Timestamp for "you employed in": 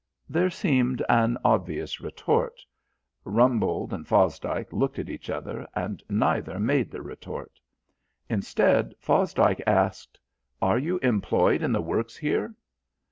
10.79-11.71